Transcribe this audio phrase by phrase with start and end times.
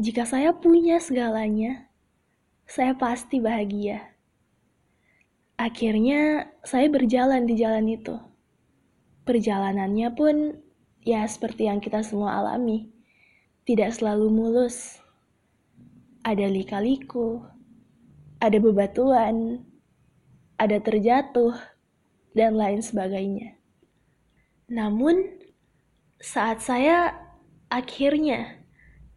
[0.00, 1.92] jika saya punya segalanya,
[2.64, 4.16] saya pasti bahagia.
[5.60, 8.16] Akhirnya, saya berjalan di jalan itu.
[9.28, 10.56] Perjalanannya pun
[11.04, 12.88] ya seperti yang kita semua alami,
[13.68, 14.96] tidak selalu mulus.
[16.24, 17.44] Ada lika-liku,
[18.40, 19.68] ada bebatuan,
[20.56, 21.52] ada terjatuh,
[22.32, 23.60] dan lain sebagainya.
[24.64, 25.28] Namun,
[26.24, 27.20] saat saya
[27.68, 28.59] akhirnya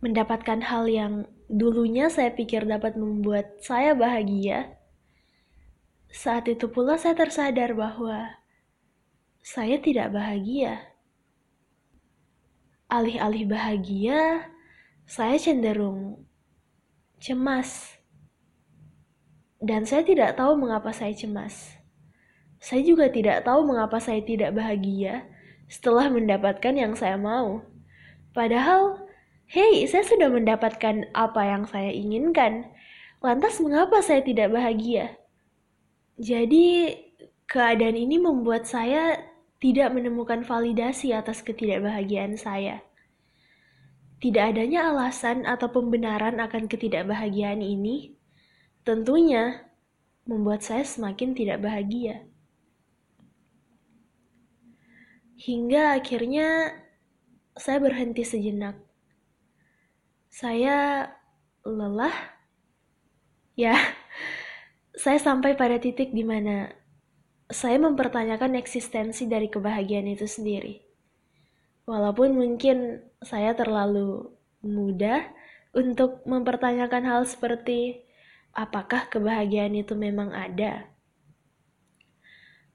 [0.00, 4.76] mendapatkan hal yang dulunya saya pikir dapat membuat saya bahagia,
[6.10, 8.40] saat itu pula saya tersadar bahwa
[9.46, 10.90] saya tidak bahagia.
[12.90, 14.50] Alih-alih bahagia,
[15.06, 16.26] saya cenderung
[17.22, 17.98] cemas.
[19.62, 21.78] Dan saya tidak tahu mengapa saya cemas.
[22.58, 25.26] Saya juga tidak tahu mengapa saya tidak bahagia
[25.70, 27.62] setelah mendapatkan yang saya mau.
[28.34, 29.05] Padahal,
[29.46, 32.70] hei, saya sudah mendapatkan apa yang saya inginkan.
[33.22, 35.16] Lantas mengapa saya tidak bahagia?
[36.18, 36.96] Jadi,
[37.46, 39.16] keadaan ini membuat saya
[39.62, 42.84] tidak menemukan validasi atas ketidakbahagiaan saya.
[44.16, 48.16] Tidak adanya alasan atau pembenaran akan ketidakbahagiaan ini
[48.86, 49.66] tentunya
[50.30, 52.22] membuat saya semakin tidak bahagia.
[55.36, 56.80] Hingga akhirnya
[57.58, 58.85] saya berhenti sejenak.
[60.36, 61.08] Saya
[61.64, 62.12] lelah.
[63.56, 63.72] Ya,
[65.02, 66.76] saya sampai pada titik di mana
[67.48, 70.84] saya mempertanyakan eksistensi dari kebahagiaan itu sendiri.
[71.88, 74.28] Walaupun mungkin saya terlalu
[74.60, 75.24] mudah
[75.72, 78.04] untuk mempertanyakan hal seperti
[78.52, 80.84] apakah kebahagiaan itu memang ada.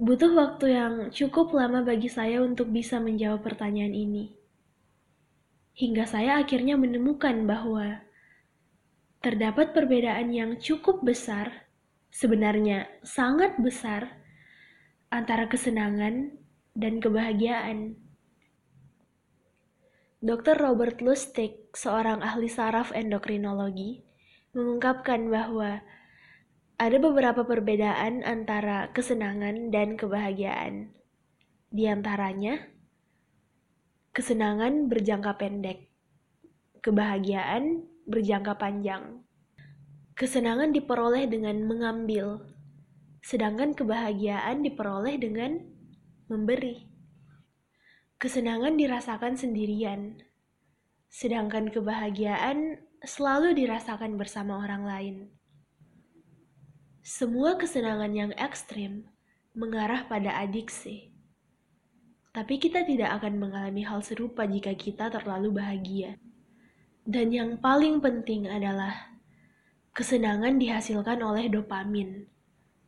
[0.00, 4.41] Butuh waktu yang cukup lama bagi saya untuk bisa menjawab pertanyaan ini.
[5.72, 8.04] Hingga saya akhirnya menemukan bahwa
[9.24, 11.70] terdapat perbedaan yang cukup besar,
[12.12, 14.20] sebenarnya sangat besar,
[15.08, 16.36] antara kesenangan
[16.76, 17.96] dan kebahagiaan.
[20.22, 20.60] Dr.
[20.60, 24.04] Robert Lustig, seorang ahli saraf endokrinologi,
[24.52, 25.82] mengungkapkan bahwa
[26.76, 30.92] ada beberapa perbedaan antara kesenangan dan kebahagiaan.
[31.72, 32.58] Di antaranya,
[34.12, 35.88] kesenangan berjangka pendek,
[36.84, 39.24] kebahagiaan berjangka panjang.
[40.12, 42.44] Kesenangan diperoleh dengan mengambil,
[43.24, 45.64] sedangkan kebahagiaan diperoleh dengan
[46.28, 46.84] memberi.
[48.20, 50.20] Kesenangan dirasakan sendirian,
[51.08, 55.16] sedangkan kebahagiaan selalu dirasakan bersama orang lain.
[57.00, 59.08] Semua kesenangan yang ekstrim
[59.56, 61.11] mengarah pada adiksi.
[62.32, 66.16] Tapi kita tidak akan mengalami hal serupa jika kita terlalu bahagia.
[67.04, 69.12] Dan yang paling penting adalah
[69.92, 72.24] kesenangan dihasilkan oleh dopamin,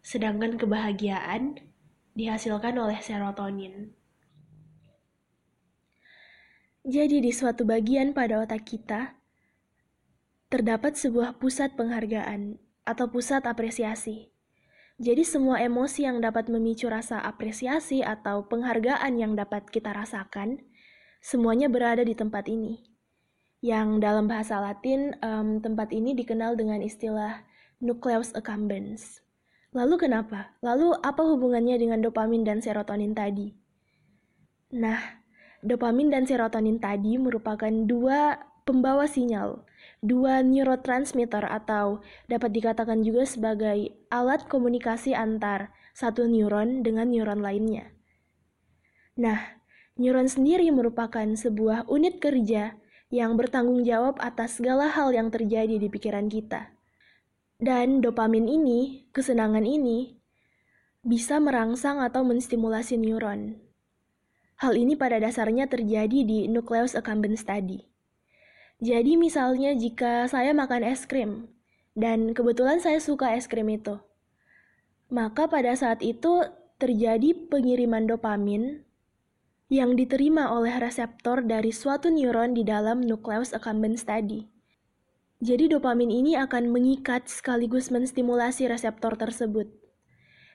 [0.00, 1.60] sedangkan kebahagiaan
[2.16, 3.92] dihasilkan oleh serotonin.
[6.86, 9.20] Jadi di suatu bagian pada otak kita,
[10.48, 12.56] terdapat sebuah pusat penghargaan
[12.88, 14.35] atau pusat apresiasi.
[14.96, 20.64] Jadi semua emosi yang dapat memicu rasa apresiasi atau penghargaan yang dapat kita rasakan,
[21.20, 22.80] semuanya berada di tempat ini.
[23.60, 27.44] Yang dalam bahasa Latin, um, tempat ini dikenal dengan istilah
[27.76, 29.20] nucleus accumbens.
[29.76, 30.56] Lalu kenapa?
[30.64, 33.52] Lalu apa hubungannya dengan dopamin dan serotonin tadi?
[34.80, 34.96] Nah,
[35.60, 39.62] dopamin dan serotonin tadi merupakan dua pembawa sinyal
[40.04, 47.88] dua neurotransmitter atau dapat dikatakan juga sebagai alat komunikasi antar satu neuron dengan neuron lainnya.
[49.16, 49.40] Nah,
[49.96, 52.76] neuron sendiri merupakan sebuah unit kerja
[53.08, 56.74] yang bertanggung jawab atas segala hal yang terjadi di pikiran kita.
[57.56, 60.20] Dan dopamin ini, kesenangan ini,
[61.00, 63.56] bisa merangsang atau menstimulasi neuron.
[64.60, 67.95] Hal ini pada dasarnya terjadi di nucleus accumbens tadi.
[68.76, 71.48] Jadi misalnya jika saya makan es krim,
[71.96, 73.96] dan kebetulan saya suka es krim itu,
[75.08, 76.44] maka pada saat itu
[76.76, 78.84] terjadi pengiriman dopamin
[79.72, 84.44] yang diterima oleh reseptor dari suatu neuron di dalam nucleus accumbens tadi.
[85.40, 89.72] Jadi dopamin ini akan mengikat sekaligus menstimulasi reseptor tersebut.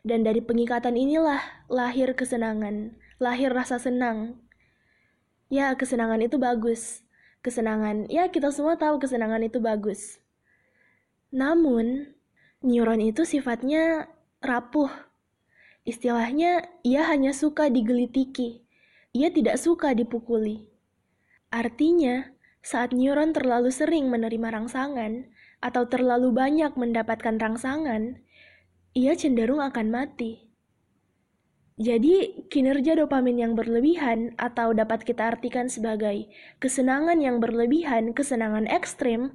[0.00, 4.40] Dan dari pengikatan inilah lahir kesenangan, lahir rasa senang.
[5.52, 7.04] Ya, kesenangan itu bagus.
[7.40, 10.20] Kesenangan, ya kita semua tahu kesenangan itu bagus.
[11.32, 12.12] Namun,
[12.60, 14.12] neuron itu sifatnya
[14.44, 14.92] rapuh.
[15.88, 18.60] Istilahnya, ia hanya suka digelitiki.
[19.16, 20.68] Ia tidak suka dipukuli.
[21.48, 22.28] Artinya,
[22.60, 25.32] saat neuron terlalu sering menerima rangsangan
[25.64, 28.20] atau terlalu banyak mendapatkan rangsangan,
[28.92, 30.49] ia cenderung akan mati.
[31.80, 36.28] Jadi, kinerja dopamin yang berlebihan atau dapat kita artikan sebagai
[36.60, 39.32] kesenangan yang berlebihan, kesenangan ekstrim,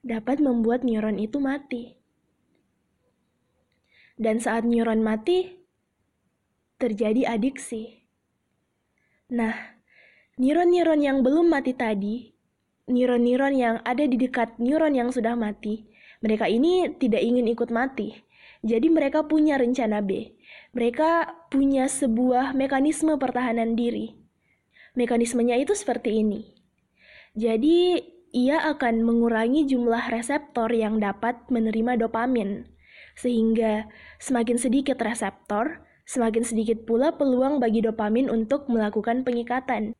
[0.00, 2.00] dapat membuat neuron itu mati.
[4.16, 5.60] Dan saat neuron mati,
[6.80, 8.08] terjadi adiksi.
[9.28, 9.52] Nah,
[10.40, 12.32] neuron-neuron yang belum mati tadi,
[12.88, 15.84] neuron-neuron yang ada di dekat neuron yang sudah mati,
[16.24, 18.24] mereka ini tidak ingin ikut mati
[18.64, 20.32] jadi mereka punya rencana B.
[20.72, 24.16] Mereka punya sebuah mekanisme pertahanan diri.
[24.96, 26.56] Mekanismenya itu seperti ini.
[27.36, 28.00] Jadi
[28.32, 32.64] ia akan mengurangi jumlah reseptor yang dapat menerima dopamin.
[33.20, 33.84] Sehingga
[34.16, 39.92] semakin sedikit reseptor, semakin sedikit pula peluang bagi dopamin untuk melakukan pengikatan.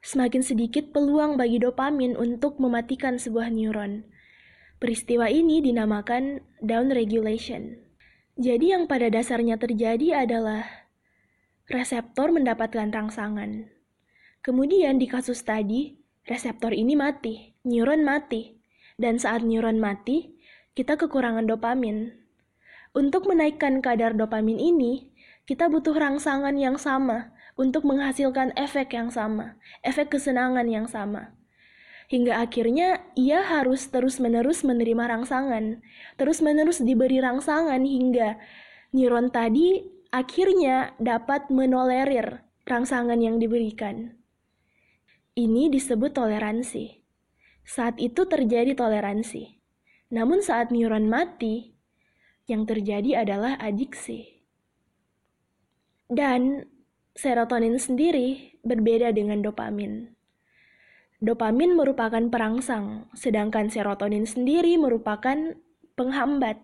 [0.00, 4.08] Semakin sedikit peluang bagi dopamin untuk mematikan sebuah neuron.
[4.80, 7.85] Peristiwa ini dinamakan down regulation.
[8.36, 10.68] Jadi yang pada dasarnya terjadi adalah
[11.72, 13.72] reseptor mendapatkan rangsangan.
[14.44, 15.96] Kemudian di kasus tadi,
[16.28, 18.60] reseptor ini mati, neuron mati.
[19.00, 20.36] Dan saat neuron mati,
[20.76, 22.12] kita kekurangan dopamin.
[22.92, 25.08] Untuk menaikkan kadar dopamin ini,
[25.48, 31.32] kita butuh rangsangan yang sama untuk menghasilkan efek yang sama, efek kesenangan yang sama
[32.06, 35.82] hingga akhirnya ia harus terus-menerus menerima rangsangan,
[36.16, 38.38] terus-menerus diberi rangsangan hingga
[38.94, 39.82] neuron tadi
[40.14, 44.16] akhirnya dapat menolerir rangsangan yang diberikan.
[45.36, 47.04] Ini disebut toleransi.
[47.66, 49.60] Saat itu terjadi toleransi.
[50.08, 51.76] Namun saat neuron mati,
[52.46, 54.46] yang terjadi adalah adiksi.
[56.08, 56.64] Dan
[57.18, 60.15] serotonin sendiri berbeda dengan dopamin.
[61.16, 65.56] Dopamin merupakan perangsang, sedangkan serotonin sendiri merupakan
[65.96, 66.60] penghambat.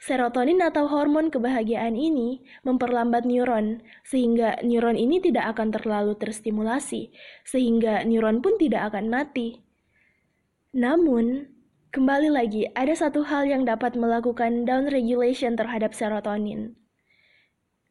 [0.00, 7.12] Serotonin atau hormon kebahagiaan ini memperlambat neuron, sehingga neuron ini tidak akan terlalu terstimulasi,
[7.44, 9.64] sehingga neuron pun tidak akan mati.
[10.76, 11.48] Namun,
[11.96, 16.76] kembali lagi, ada satu hal yang dapat melakukan down regulation terhadap serotonin,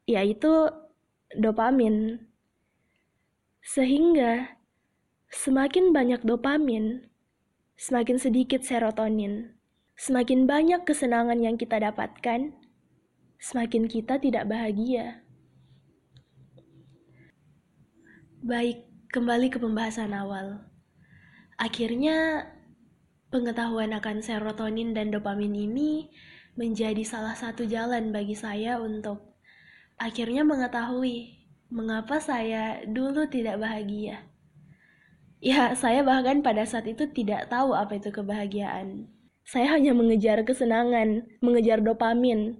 [0.05, 0.69] yaitu
[1.37, 2.25] dopamin.
[3.61, 4.58] Sehingga
[5.29, 7.05] Semakin banyak dopamin,
[7.77, 9.53] semakin sedikit serotonin.
[9.93, 12.49] Semakin banyak kesenangan yang kita dapatkan,
[13.37, 15.21] semakin kita tidak bahagia.
[18.41, 20.65] Baik, kembali ke pembahasan awal.
[21.61, 22.49] Akhirnya,
[23.29, 26.09] pengetahuan akan serotonin dan dopamin ini
[26.57, 29.37] menjadi salah satu jalan bagi saya untuk
[30.01, 31.37] akhirnya mengetahui
[31.69, 34.28] mengapa saya dulu tidak bahagia.
[35.39, 39.07] Ya, saya bahkan pada saat itu tidak tahu apa itu kebahagiaan.
[39.47, 42.59] Saya hanya mengejar kesenangan, mengejar dopamin.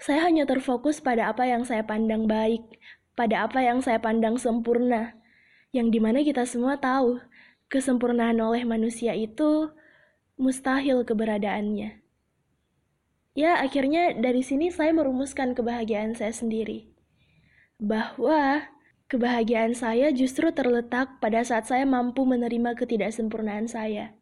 [0.00, 2.64] Saya hanya terfokus pada apa yang saya pandang baik,
[3.12, 5.12] pada apa yang saya pandang sempurna,
[5.76, 7.20] yang di mana kita semua tahu
[7.68, 9.68] kesempurnaan oleh manusia itu
[10.40, 12.00] mustahil keberadaannya.
[13.36, 16.88] Ya, akhirnya dari sini saya merumuskan kebahagiaan saya sendiri.
[17.76, 18.72] Bahwa
[19.06, 24.18] Kebahagiaan saya justru terletak pada saat saya mampu menerima ketidaksempurnaan saya.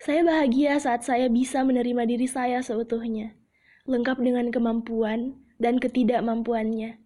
[0.00, 3.36] Saya bahagia saat saya bisa menerima diri saya seutuhnya,
[3.84, 6.96] lengkap dengan kemampuan dan ketidakmampuannya.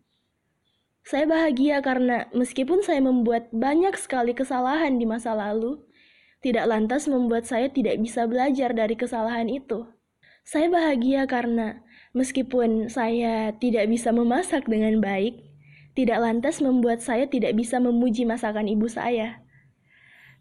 [1.03, 5.83] Saya bahagia karena meskipun saya membuat banyak sekali kesalahan di masa lalu,
[6.47, 9.83] tidak lantas membuat saya tidak bisa belajar dari kesalahan itu.
[10.47, 11.83] Saya bahagia karena
[12.15, 15.54] meskipun saya tidak bisa memasak dengan baik,
[15.95, 19.43] tidak lantas membuat saya tidak bisa memuji masakan ibu saya.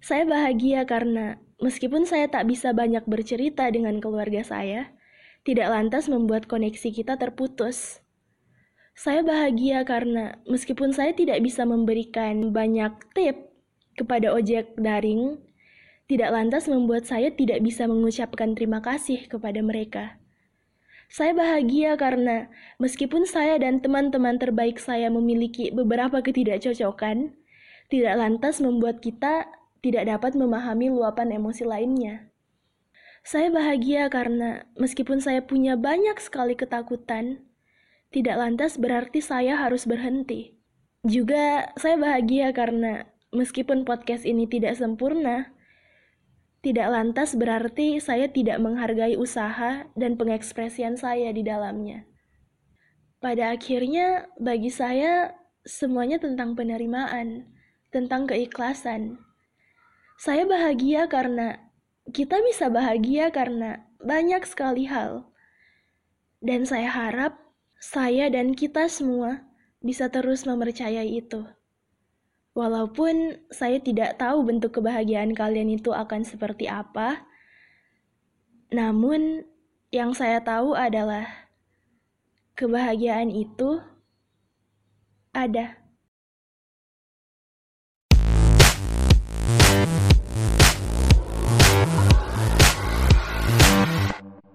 [0.02, 4.92] Saya bahagia karena meskipun saya tak bisa banyak bercerita dengan keluarga saya,
[5.46, 8.02] tidak lantas membuat koneksi kita terputus.
[8.98, 13.54] Saya bahagia karena meskipun saya tidak bisa memberikan banyak tip
[13.94, 15.38] kepada ojek daring,
[16.10, 20.23] tidak lantas membuat saya tidak bisa mengucapkan terima kasih kepada mereka.
[21.14, 22.50] Saya bahagia karena
[22.82, 27.38] meskipun saya dan teman-teman terbaik saya memiliki beberapa ketidakcocokan,
[27.94, 29.46] tidak lantas membuat kita
[29.86, 32.34] tidak dapat memahami luapan emosi lainnya.
[33.22, 37.46] Saya bahagia karena meskipun saya punya banyak sekali ketakutan,
[38.10, 40.58] tidak lantas berarti saya harus berhenti.
[41.06, 45.53] Juga saya bahagia karena meskipun podcast ini tidak sempurna,
[46.64, 52.08] tidak lantas berarti saya tidak menghargai usaha dan pengekspresian saya di dalamnya.
[53.20, 55.36] Pada akhirnya, bagi saya,
[55.68, 57.52] semuanya tentang penerimaan,
[57.92, 59.20] tentang keikhlasan.
[60.16, 61.60] Saya bahagia karena
[62.16, 65.28] kita bisa bahagia karena banyak sekali hal.
[66.44, 67.40] Dan saya harap
[67.80, 69.44] saya dan kita semua
[69.84, 71.44] bisa terus mempercayai itu.
[72.54, 77.26] Walaupun saya tidak tahu bentuk kebahagiaan kalian itu akan seperti apa,
[78.70, 79.42] namun
[79.90, 81.26] yang saya tahu adalah
[82.54, 83.82] kebahagiaan itu
[85.34, 85.83] ada.